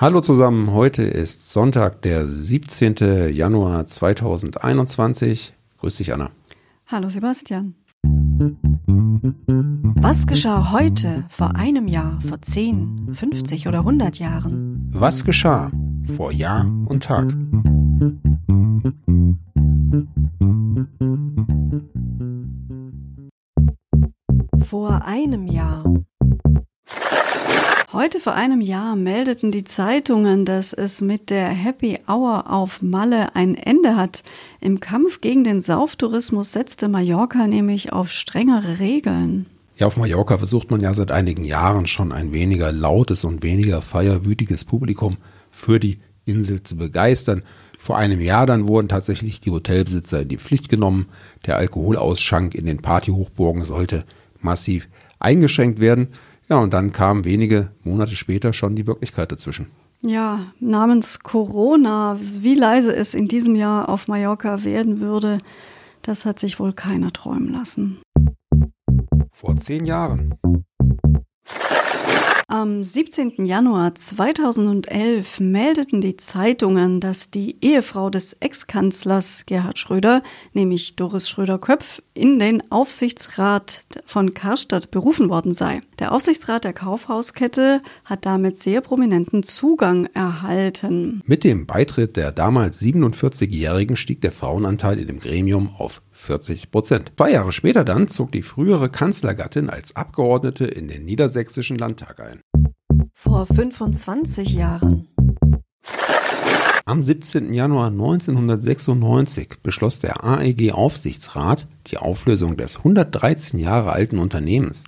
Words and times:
Hallo 0.00 0.20
zusammen, 0.20 0.70
heute 0.70 1.02
ist 1.02 1.50
Sonntag, 1.50 2.02
der 2.02 2.24
17. 2.24 3.34
Januar 3.34 3.84
2021. 3.84 5.54
Grüß 5.80 5.96
dich, 5.96 6.14
Anna. 6.14 6.30
Hallo, 6.86 7.08
Sebastian. 7.08 7.74
Was 9.96 10.28
geschah 10.28 10.70
heute, 10.70 11.24
vor 11.28 11.56
einem 11.56 11.88
Jahr, 11.88 12.20
vor 12.20 12.40
10, 12.40 13.08
50 13.12 13.66
oder 13.66 13.80
100 13.80 14.20
Jahren? 14.20 14.88
Was 14.92 15.24
geschah 15.24 15.72
vor 16.16 16.30
Jahr 16.30 16.64
und 16.86 17.02
Tag? 17.02 17.34
Vor 24.64 25.04
einem 25.04 25.48
Jahr. 25.48 25.82
Heute 27.98 28.20
vor 28.20 28.34
einem 28.34 28.60
Jahr 28.60 28.94
meldeten 28.94 29.50
die 29.50 29.64
Zeitungen, 29.64 30.44
dass 30.44 30.72
es 30.72 31.00
mit 31.00 31.30
der 31.30 31.48
Happy 31.48 31.98
Hour 32.06 32.48
auf 32.48 32.80
Malle 32.80 33.34
ein 33.34 33.56
Ende 33.56 33.96
hat. 33.96 34.22
Im 34.60 34.78
Kampf 34.78 35.20
gegen 35.20 35.42
den 35.42 35.62
Sauftourismus 35.62 36.52
setzte 36.52 36.88
Mallorca 36.88 37.48
nämlich 37.48 37.92
auf 37.92 38.12
strengere 38.12 38.78
Regeln. 38.78 39.46
Ja, 39.74 39.88
auf 39.88 39.96
Mallorca 39.96 40.38
versucht 40.38 40.70
man 40.70 40.80
ja 40.80 40.94
seit 40.94 41.10
einigen 41.10 41.42
Jahren 41.42 41.88
schon 41.88 42.12
ein 42.12 42.32
weniger 42.32 42.70
lautes 42.70 43.24
und 43.24 43.42
weniger 43.42 43.82
feierwütiges 43.82 44.64
Publikum 44.64 45.16
für 45.50 45.80
die 45.80 45.98
Insel 46.24 46.62
zu 46.62 46.76
begeistern. 46.76 47.42
Vor 47.80 47.98
einem 47.98 48.20
Jahr 48.20 48.46
dann 48.46 48.68
wurden 48.68 48.86
tatsächlich 48.86 49.40
die 49.40 49.50
Hotelbesitzer 49.50 50.22
in 50.22 50.28
die 50.28 50.38
Pflicht 50.38 50.68
genommen. 50.68 51.06
Der 51.46 51.56
Alkoholausschank 51.56 52.54
in 52.54 52.64
den 52.64 52.80
Partyhochburgen 52.80 53.64
sollte 53.64 54.04
massiv 54.40 54.88
eingeschränkt 55.18 55.80
werden. 55.80 56.10
Ja, 56.48 56.58
und 56.58 56.72
dann 56.72 56.92
kam 56.92 57.24
wenige 57.24 57.70
Monate 57.84 58.16
später 58.16 58.52
schon 58.52 58.74
die 58.74 58.86
Wirklichkeit 58.86 59.30
dazwischen. 59.30 59.66
Ja, 60.04 60.52
namens 60.60 61.20
Corona, 61.20 62.16
wie 62.20 62.54
leise 62.54 62.94
es 62.94 63.14
in 63.14 63.28
diesem 63.28 63.56
Jahr 63.56 63.88
auf 63.88 64.08
Mallorca 64.08 64.64
werden 64.64 65.00
würde, 65.00 65.38
das 66.02 66.24
hat 66.24 66.38
sich 66.38 66.58
wohl 66.58 66.72
keiner 66.72 67.12
träumen 67.12 67.52
lassen. 67.52 67.98
Vor 69.32 69.56
zehn 69.56 69.84
Jahren. 69.84 70.34
Am 72.50 72.82
17. 72.82 73.44
Januar 73.44 73.94
2011 73.94 75.40
meldeten 75.40 76.00
die 76.00 76.16
Zeitungen, 76.16 76.98
dass 76.98 77.30
die 77.30 77.56
Ehefrau 77.60 78.08
des 78.08 78.32
Ex-Kanzlers 78.40 79.44
Gerhard 79.44 79.78
Schröder, 79.78 80.22
nämlich 80.54 80.96
Doris 80.96 81.28
Schröder-Köpf, 81.28 82.00
in 82.14 82.38
den 82.38 82.62
Aufsichtsrat 82.70 83.84
von 84.06 84.32
Karstadt 84.32 84.90
berufen 84.90 85.28
worden 85.28 85.52
sei. 85.52 85.82
Der 85.98 86.12
Aufsichtsrat 86.12 86.62
der 86.62 86.72
Kaufhauskette 86.72 87.80
hat 88.04 88.24
damit 88.24 88.56
sehr 88.56 88.80
prominenten 88.80 89.42
Zugang 89.42 90.06
erhalten. 90.14 91.22
Mit 91.26 91.42
dem 91.42 91.66
Beitritt 91.66 92.16
der 92.16 92.30
damals 92.30 92.80
47-Jährigen 92.80 93.96
stieg 93.96 94.20
der 94.20 94.30
Frauenanteil 94.30 95.00
in 95.00 95.08
dem 95.08 95.18
Gremium 95.18 95.74
auf 95.76 96.02
40 96.12 96.70
Prozent. 96.70 97.12
Zwei 97.16 97.32
Jahre 97.32 97.50
später 97.50 97.84
dann 97.84 98.06
zog 98.06 98.30
die 98.30 98.42
frühere 98.42 98.90
Kanzlergattin 98.90 99.70
als 99.70 99.96
Abgeordnete 99.96 100.66
in 100.66 100.86
den 100.86 101.04
niedersächsischen 101.04 101.76
Landtag 101.76 102.20
ein. 102.20 102.42
Vor 103.12 103.46
25 103.46 104.54
Jahren. 104.54 105.08
Am 106.84 107.02
17. 107.02 107.52
Januar 107.52 107.88
1996 107.88 109.56
beschloss 109.62 109.98
der 109.98 110.24
AEG-Aufsichtsrat 110.24 111.66
die 111.88 111.98
Auflösung 111.98 112.56
des 112.56 112.78
113 112.78 113.58
Jahre 113.58 113.92
alten 113.92 114.18
Unternehmens. 114.18 114.84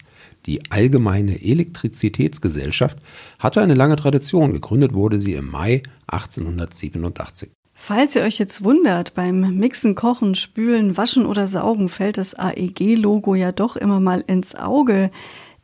Die 0.46 0.70
Allgemeine 0.70 1.42
Elektrizitätsgesellschaft 1.42 2.98
hatte 3.38 3.60
eine 3.60 3.74
lange 3.74 3.96
Tradition, 3.96 4.52
gegründet 4.52 4.94
wurde 4.94 5.20
sie 5.20 5.34
im 5.34 5.50
Mai 5.50 5.82
1887. 6.06 7.50
Falls 7.82 8.14
ihr 8.14 8.22
euch 8.22 8.38
jetzt 8.38 8.62
wundert, 8.62 9.14
beim 9.14 9.56
Mixen, 9.56 9.94
Kochen, 9.94 10.34
Spülen, 10.34 10.98
Waschen 10.98 11.24
oder 11.24 11.46
Saugen 11.46 11.88
fällt 11.88 12.18
das 12.18 12.34
AEG-Logo 12.34 13.34
ja 13.34 13.52
doch 13.52 13.74
immer 13.76 14.00
mal 14.00 14.22
ins 14.26 14.54
Auge. 14.54 15.10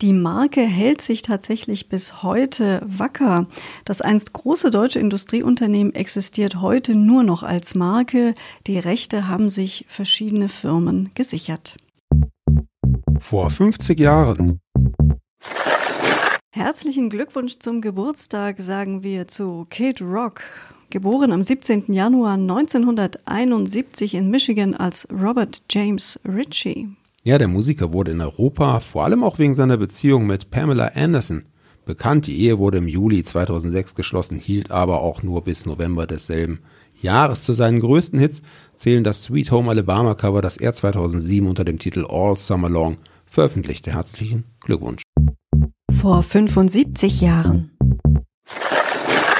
Die 0.02 0.12
Marke 0.12 0.60
hält 0.60 1.00
sich 1.00 1.22
tatsächlich 1.22 1.88
bis 1.88 2.22
heute 2.22 2.82
wacker. 2.86 3.46
Das 3.84 4.00
einst 4.00 4.32
große 4.32 4.70
deutsche 4.70 4.98
Industrieunternehmen 4.98 5.94
existiert 5.94 6.60
heute 6.60 6.94
nur 6.94 7.22
noch 7.22 7.42
als 7.42 7.74
Marke. 7.74 8.34
Die 8.66 8.78
Rechte 8.78 9.28
haben 9.28 9.48
sich 9.48 9.84
verschiedene 9.88 10.48
Firmen 10.48 11.10
gesichert. 11.14 11.76
Vor 13.28 13.50
50 13.50 13.98
Jahren. 13.98 14.60
Herzlichen 16.52 17.10
Glückwunsch 17.10 17.58
zum 17.58 17.80
Geburtstag 17.80 18.60
sagen 18.60 19.02
wir 19.02 19.26
zu 19.26 19.66
Kate 19.68 20.04
Rock. 20.04 20.42
Geboren 20.90 21.32
am 21.32 21.42
17. 21.42 21.92
Januar 21.92 22.34
1971 22.34 24.14
in 24.14 24.30
Michigan 24.30 24.74
als 24.74 25.08
Robert 25.10 25.64
James 25.68 26.20
Ritchie. 26.24 26.90
Ja, 27.24 27.38
der 27.38 27.48
Musiker 27.48 27.92
wurde 27.92 28.12
in 28.12 28.20
Europa 28.20 28.78
vor 28.78 29.02
allem 29.02 29.24
auch 29.24 29.40
wegen 29.40 29.54
seiner 29.54 29.76
Beziehung 29.76 30.28
mit 30.28 30.52
Pamela 30.52 30.92
Anderson 30.94 31.46
bekannt. 31.84 32.28
Die 32.28 32.40
Ehe 32.40 32.60
wurde 32.60 32.78
im 32.78 32.86
Juli 32.86 33.24
2006 33.24 33.96
geschlossen, 33.96 34.38
hielt 34.38 34.70
aber 34.70 35.00
auch 35.00 35.24
nur 35.24 35.42
bis 35.42 35.66
November 35.66 36.06
desselben 36.06 36.60
Jahres. 37.02 37.42
Zu 37.42 37.54
seinen 37.54 37.80
größten 37.80 38.20
Hits 38.20 38.42
zählen 38.76 39.02
das 39.02 39.24
Sweet 39.24 39.50
Home 39.50 39.68
Alabama 39.68 40.14
Cover, 40.14 40.42
das 40.42 40.58
er 40.58 40.74
2007 40.74 41.48
unter 41.48 41.64
dem 41.64 41.80
Titel 41.80 42.06
All 42.08 42.36
Summer 42.36 42.68
Long 42.68 42.98
veröffentlichte. 43.26 43.92
Herzlichen 43.92 44.44
Glückwunsch. 44.60 45.02
Vor 46.00 46.22
75 46.22 47.20
Jahren. 47.20 47.76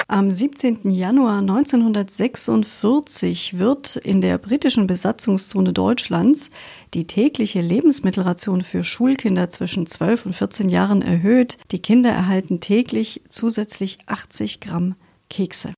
Am 0.08 0.30
17. 0.30 0.88
Januar 0.90 1.40
1946 1.40 3.58
wird 3.58 3.96
in 3.96 4.20
der 4.20 4.38
britischen 4.38 4.86
Besatzungszone 4.86 5.72
Deutschlands 5.72 6.50
die 6.94 7.08
tägliche 7.08 7.60
Lebensmittelration 7.60 8.62
für 8.62 8.84
Schulkinder 8.84 9.50
zwischen 9.50 9.84
12 9.84 10.26
und 10.26 10.34
14 10.34 10.68
Jahren 10.68 11.02
erhöht. 11.02 11.58
Die 11.72 11.82
Kinder 11.82 12.10
erhalten 12.10 12.60
täglich 12.60 13.24
zusätzlich 13.28 13.98
80 14.06 14.60
Gramm 14.60 14.94
Kekse. 15.28 15.74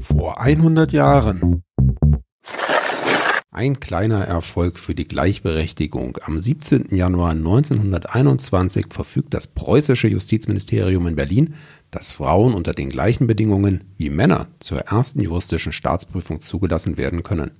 Vor 0.00 0.38
100 0.38 0.92
Jahren. 0.92 1.62
Ein 3.52 3.80
kleiner 3.80 4.24
Erfolg 4.24 4.78
für 4.78 4.94
die 4.94 5.08
Gleichberechtigung. 5.08 6.18
Am 6.22 6.38
17. 6.38 6.94
Januar 6.94 7.30
1921 7.30 8.86
verfügt 8.90 9.34
das 9.34 9.48
preußische 9.48 10.06
Justizministerium 10.06 11.08
in 11.08 11.16
Berlin, 11.16 11.54
dass 11.90 12.12
Frauen 12.12 12.54
unter 12.54 12.74
den 12.74 12.90
gleichen 12.90 13.26
Bedingungen 13.26 13.82
wie 13.96 14.08
Männer 14.08 14.46
zur 14.60 14.82
ersten 14.82 15.20
juristischen 15.20 15.72
Staatsprüfung 15.72 16.40
zugelassen 16.40 16.96
werden 16.96 17.24
können. 17.24 17.50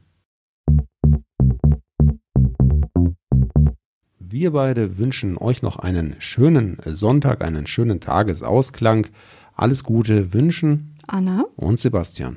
Wir 4.21 4.53
beide 4.53 4.97
wünschen 4.97 5.37
euch 5.37 5.61
noch 5.61 5.81
einen 5.81 6.15
schönen 6.21 6.79
Sonntag, 6.85 7.43
einen 7.43 7.67
schönen 7.67 7.99
Tagesausklang. 7.99 9.09
Alles 9.57 9.83
Gute 9.83 10.33
wünschen 10.33 10.95
Anna 11.09 11.47
und 11.57 11.81
Sebastian. 11.81 12.37